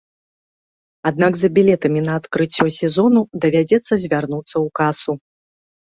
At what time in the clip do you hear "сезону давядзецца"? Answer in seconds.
2.79-3.93